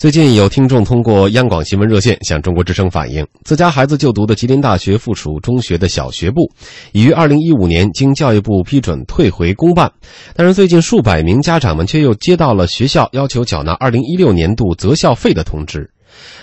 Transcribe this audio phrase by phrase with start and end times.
[0.00, 6.50] 最近有听众通过央广新闻热线向中国之声反映，自家孩子就读的吉林大学附属中学的小学部，
[6.92, 9.92] 已于二零一五年经教育部批准退回公办。
[10.34, 15.90] 但是最近数百名家长们却又接到了学校要求缴纳二零一六年度择校费的通知。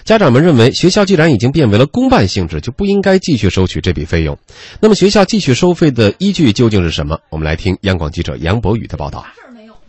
[0.03, 4.37] 家长们认为，学校既然已经变为了公办性质，就不应该继续收取这笔费用。
[4.79, 7.17] 那么，学校继续收费的依据究竟是什么？
[7.31, 9.25] 我们来听央广记者杨博宇的报道。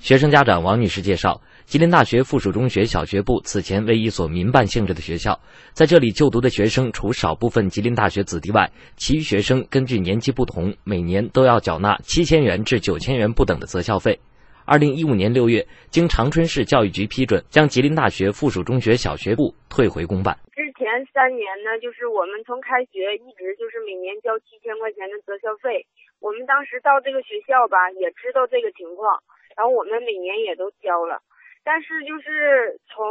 [0.00, 1.38] 学生家长王女士介绍。
[1.68, 5.38] 吉林大学附属中学小学部此前为一所民办性质的学校，
[5.74, 14.18] 在这里就读的学生除少部分吉林大学子弟外，其余学生根据年级不同，每年都要缴纳七千元至九千元不等的择校费。
[14.64, 20.40] 二零一五年六月，经长春市教育局批准，将吉林大学附属中学小学部退回公办。
[20.56, 25.84] 之前三年呢，就是我们从开学一直就是每年交七千块钱的择校费。
[26.16, 29.20] 我们当时到这个学校吧，也知道这个情况，
[29.52, 31.20] 然后我们每年也都交了。
[31.64, 33.04] 但是就是从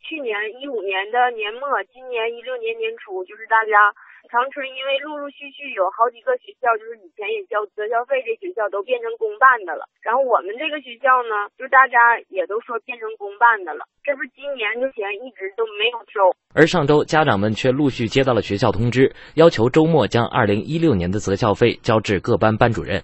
[0.00, 3.90] 去年一五年的年末，今年一六年年初，就是大家
[4.30, 9.88] 长春因为陆陆续续有好几个学校，就是以前也交择校费这学校都变成公办的了。
[10.02, 13.86] 然后我们这个学校呢，就大家也都说变成公办的了。
[14.04, 23.02] 这不是今年之前一直都没有收，而上周家长们却陆续接到了学校通知，要求周末将二零一六年的择校费交至各班班主任。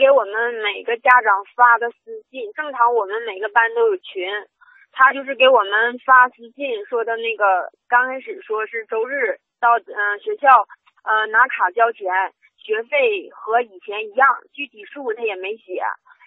[0.00, 4.32] 给我们每个家长发的私信，正常我们每个班都有群，
[4.92, 10.66] 他就是给我们发私信说的那个，刚开始说是周日到嗯学校，
[11.04, 12.08] 呃拿卡交钱，
[12.56, 15.82] 学费和以前一样，具体数他也没写，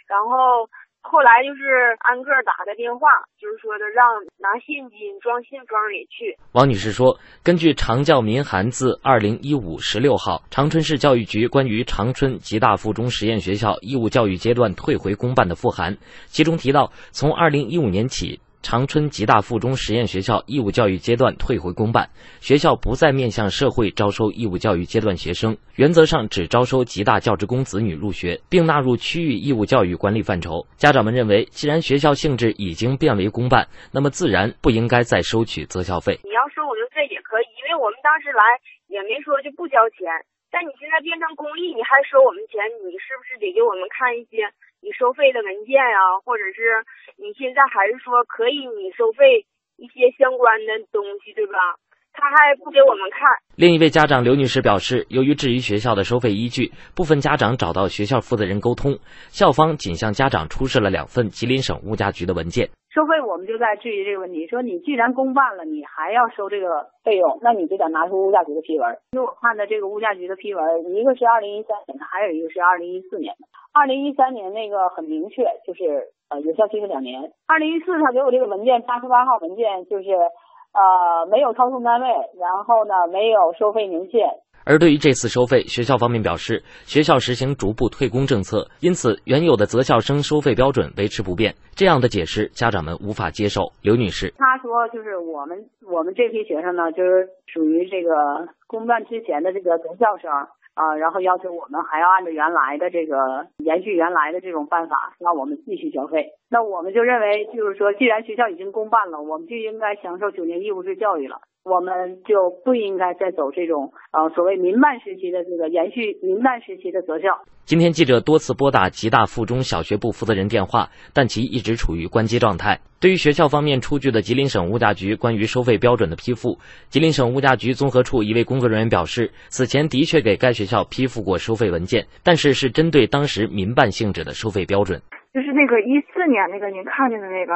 [0.07, 0.69] 然后。
[1.13, 3.07] 后来就是安个打的电话，
[3.39, 4.03] 就是说的让
[4.39, 6.35] 拿现金装信封里去。
[6.53, 18.39] 王女士说，根据长教民函自二零一五十六号长春市教育局关于长春吉大附中实验学校义务教育阶段退回公办的复函，其中提到，从二零一五年起。
[18.63, 30.65] 长春吉大附中实验学校义务教育阶段退回公办，学校不再面向社会招收义务教育阶段学生，原则上只招收吉大教职工子女入学，并纳入区域义务教育管理范畴。
[30.77, 36.17] 家长们认为，既然学校性质已经变为公办，那么自然不应该再收取择校费。
[36.23, 38.41] 你要收我们费也可以，因为我们当时来
[38.87, 40.07] 也没说就不交钱，
[40.49, 44.47] 但你现在变成公立，你还收我们钱，你是不是得给我们看一些？
[44.83, 46.83] 你收费的文件啊，或者是
[47.15, 51.79] 你现在还是说可以你收费一些相关的东西，对吧？
[52.11, 53.21] 他还不给我们看。
[53.55, 58.99] 另一位家长刘女士表示，由于质疑学校的收费依据，部分家长找到学校负责人沟通，
[59.29, 62.69] 校方仅向家长出示了两份吉林省物价局的文件。
[62.93, 68.95] 收费我们就在质疑这个问题，说你既然公办了，你还要收这个费用，那你就得拿出物价局的批文。
[69.13, 73.47] 因为我看的这个物价局的批文，一个是二零一三年的，还有一个是二零一四年的。
[73.73, 77.31] 二零一三年那个很明确，就是呃有效期是两年。
[77.47, 82.07] 二零一四他给我这个文件八十八号文件，就是呃没有操纵单位，
[82.39, 84.29] 然后呢没有收费年限。
[84.65, 91.55] 而对于这次收费，学校方面表示，学校实行逐步退公政策，因此原有的择校生收费标准维持不变。
[91.75, 93.73] 这样的解释，家长们无法接受。
[93.81, 100.31] 刘女士，她说，就是我们我们这批学生呢，就是属于这个公办之前的这个择校生
[100.75, 106.31] 啊，然后要求我们还要按照原来的这个延续原来的这种办法，让我们继续交费。
[106.49, 111.41] 那我们就认为，就是说，既然学校已经公办了，我们就应该享受九年义务制教育了。
[111.63, 117.43] 我们就不应该再走这种呃所谓民办时期的这个延续民办时期的择校。
[117.63, 122.81] 今天记者多次拨打吉大附中小学部负责人电话，但其一直处于关机状态。
[122.99, 126.59] 对于学校方面出具的吉林省物价局关于收费标准的批复，
[126.89, 135.01] 吉林省物价局综合处一位工作人员表示，此前的确给该学校批复过收费文件，但是是针对当时民办性质的收费标准。
[135.33, 137.53] 就是那个一四年那个您看见的那个。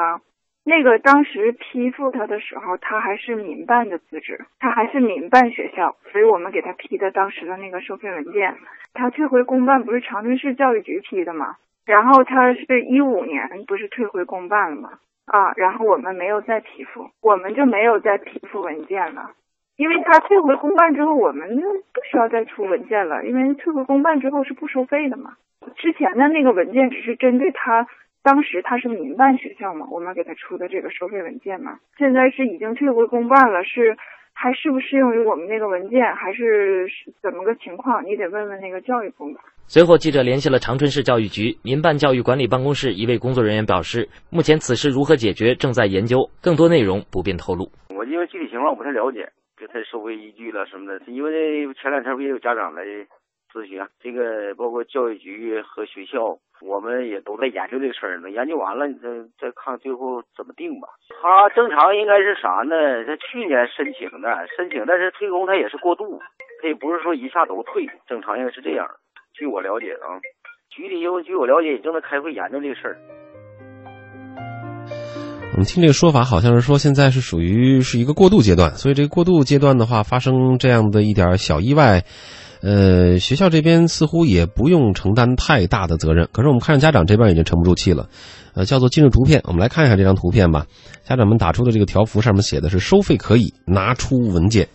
[0.70, 8.54] 那个当时批复他的时候，他还是民办的资质，他还是民办学校，所以我们给他批的当时的那个收费文件。
[8.94, 11.56] 他退回公办不是长春市教育局批的吗？
[11.86, 14.90] 然后他是一五年不是退回公办了吗？
[15.26, 19.32] 啊，然后我们没有再批复，我们就没有再批复文件了，
[19.78, 25.36] 因为他退回公办之后，我们不需要再出文件了，因为退回公办之后是不收费的嘛。
[25.78, 27.88] 之前的那个文件只是针对他。
[28.24, 33.96] 当时他是民办学校嘛，我们给他出的这个收费文件嘛，现在是已经退回公办了，是
[34.34, 36.88] 还适不适用于我们那个文件，还是
[37.22, 38.06] 怎么个情况？
[38.06, 39.26] 你得问问那个教育部。
[39.68, 47.72] 随后，记者联系了长春市教育局民办教育管理办公室一位工作人员，表示目前此事如何解决，正在研究，更多内容不便透露。
[47.96, 49.30] 我因为具体情况我不太了解，
[49.60, 52.84] 就他收费依据了什么的，因为前两天不也有家长来。
[53.58, 58.30] 咨询，这个包括教育局和学校，我们也都在研究这个事儿呢。
[58.30, 59.10] 研究完了，你再
[59.42, 60.88] 再看最后怎么定吧。
[61.10, 62.78] 他正常应该是啥呢？
[63.10, 66.22] 他去年申请的，申请，但是退工他也是过渡，
[66.62, 68.86] 他也不是说一下都退，正常应该是这样。
[69.34, 70.22] 据我了解啊，
[70.70, 72.98] 局里又据我了解也正在开会研究这个事儿。
[75.54, 82.04] 我们听这个说法，好像是说现在是属于是一个过渡阶段，所以这个过渡阶段的话，发生这样的一点小意外，
[82.62, 86.28] 呃，学校这边似乎也不用承担太大的责任。
[86.32, 88.10] 可是我们看着家长这边已经沉不住气了，
[88.54, 90.66] 呃，叫做进入图片，我们来看一下这张图片吧。
[91.08, 94.68] 家长们打出的这个条幅上面写的是“收费可以拿出文件”。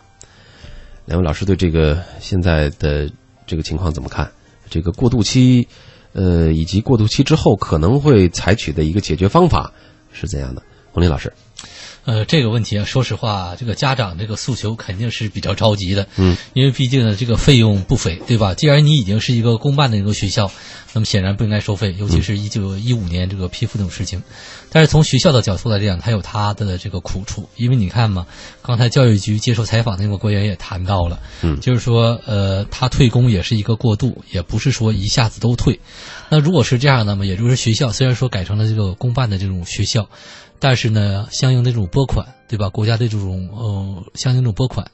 [1.07, 3.11] 两位老师对这个现在的
[3.47, 4.31] 这个情况怎么看？
[4.71, 5.67] 这个过渡期，
[6.13, 9.73] 呃，以及过渡期之后可能会采取的一个解决方法
[10.13, 10.63] 是怎样的？
[10.93, 11.33] 洪林老师，
[12.05, 18.55] 呃，这个问题啊，说实话，这个家长这个诉求肯定是比较着急的，嗯，因为毕竟呢，这个费用不菲，对吧？
[18.55, 20.51] 既然你已经是一个公办的一个学校，
[20.95, 24.21] 那么显然不应该收费，尤其是一九一五年这个批复这种事情。
[24.69, 28.27] 但是从学校的角度来讲，它有它的这个苦处，因为你看嘛，
[28.63, 35.79] 刚才教育局接受采访的那个官员也谈到了，嗯，就是说，呃，他退工也是一个过渡，也不是说一下子都退。
[36.31, 40.09] 那如果是这样，那么也就是学校虽然说改成了这个公办的这种学校。
[40.63, 42.69] 但是呢，相应的这种拨款，对吧？
[42.69, 44.89] 国家的这种呃，相应这种拨款，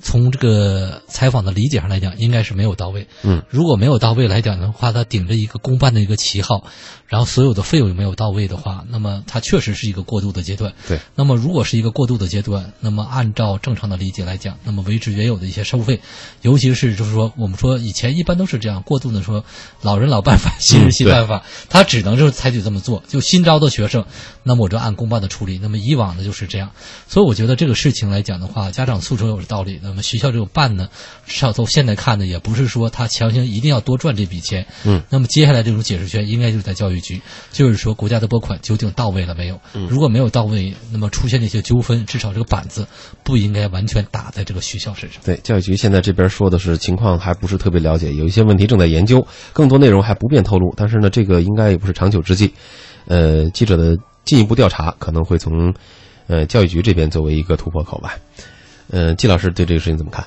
[0.00, 3.06] 从这个采访的理解上来讲，应该是没有到位。
[3.22, 6.64] 嗯，如果没有到位来讲的话，他顶着一个公办的一个旗号，
[7.06, 10.72] 然后所有的费用又没有到位的话，那么它确实是一个过渡的阶段。
[10.88, 10.98] 对。
[11.14, 16.00] 那么如果是一个过渡的阶段，那么按照正常的理解来讲，那么维持原有的一些收费，
[16.40, 19.44] 尤其是就是说，我们说以前一般都是这样过渡的，说
[19.82, 24.06] 老人老办法，新人新办法，他只能就是采取这么做，就新招的学生，
[24.42, 25.58] 那么我就按公办的处理。
[25.58, 26.70] 那么以往呢就是这样，
[27.06, 29.80] 所以我觉得这个事情来讲的话，家长诉求有道理。
[29.82, 30.88] 那么学校这种办呢，
[31.26, 34.66] 至少从现在看呢，也不是说他强行一定要多赚这笔钱。
[34.84, 35.02] 嗯。
[35.10, 37.20] 那么接下来这种解释权应该就是在教育局，
[37.50, 39.60] 就是说国家的拨款究竟到位了没有？
[39.74, 39.86] 嗯。
[39.88, 42.86] 如果没有到位，那么出现这些纠纷，至少这个板子
[43.22, 45.20] 不应该完全打在这个学校身上。
[45.24, 50.72] 对，教育局现在这边说的是情况还不是特别了解，有一些问题正在研究，更多内容还不便透露。
[50.76, 52.52] 但是呢，这个应该也不是长久之计。
[53.06, 55.74] 呃，记者的进一步调查可能会从
[56.28, 58.16] 呃教育局这边作为一个突破口吧。
[58.90, 60.24] 呃，季老师对这个事情怎么看？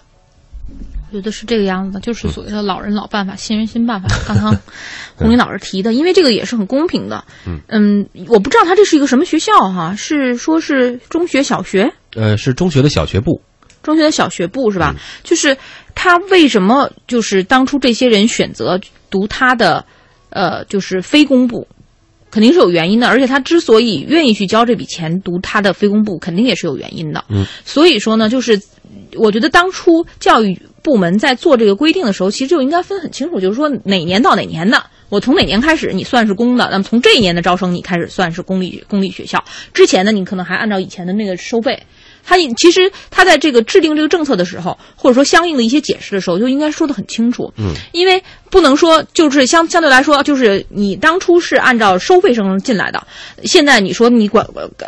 [1.12, 4.10] 我觉得是这个样子的，就是所谓的老人老办法，新人新办法。
[4.28, 4.57] 刚刚
[5.16, 7.24] 红林老师提的，因为这个也是很公平的。
[7.48, 11.94] 嗯嗯，我不知道他这是一个什么学校哈，是说是中学、小学？
[12.16, 13.42] 呃，是中学的小学部。
[13.84, 14.96] 中学的小学部是吧？
[15.24, 15.56] 就是
[15.94, 18.81] 他为什么就是当初这些人选择
[19.12, 19.86] 读他的
[20.31, 21.68] 呃，就是非公部，
[22.36, 23.08] 肯定是有原因的。
[23.08, 27.24] 而且他之所以愿意去交这笔钱读他的非公部，肯定也是有原因的。
[27.30, 28.62] 嗯，所以说呢，就是
[29.16, 39.42] 我觉得当初教育部门在做这个规定的时候，其实就应该分很清楚，就是说哪年到哪年的，我从哪年开始你算是公的，那么从这一年的招生你开始算是公立公立学校，
[39.74, 41.82] 之前呢你可能还按照以前的那个收费。
[42.25, 47.54] 他其实他在这个制定这个政策的时候，或者说相应的一些解释的时候，就应该说的很清楚。
[47.57, 53.06] 嗯，因为不能说就是相相对来说，就是你当初是按照收费生进来的，
[53.44, 54.45] 现在你说你管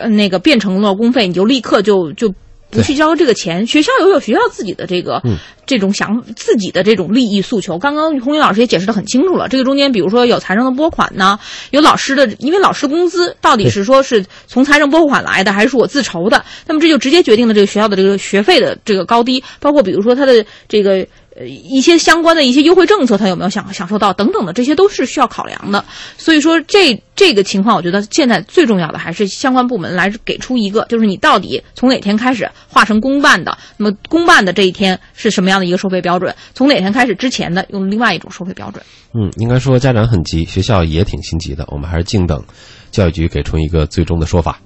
[0.09, 2.33] 那个变成了公费，你就立刻就就
[2.69, 3.65] 不去交这个钱。
[3.65, 7.77] 学校有有学校自己的这个、嗯、这种想自己的这种利益诉求。
[7.77, 11.39] 刚刚洪云老师也解释的很清楚了，这个中间比如说有财政的拨款呢，
[11.71, 16.43] 有老师的，因为老师工资到底是说是从财政拨款来的，还是我自筹的？
[16.67, 21.05] 那么这就直接决定了这个学校的这个学费的这个高低，包括比如说他的这个。
[21.37, 25.83] 呃，一些相关的一些优惠政策，他有没有享享受到等等的，这些都是需要考量的。
[26.17, 36.33] 所以说，这这个情况，我觉得现在最重要的还是相关部门来给出一个，就是你到底从哪天开始划成公办的，那么公办的这一天是什么样的一个收费标准？
[36.53, 38.83] 从哪天开始之前的用另外一种收费标准？
[39.13, 42.43] 嗯，应该说家长很急，学校也挺心急的，我们还是静等
[42.91, 44.55] 教育局给出一个最终的说法。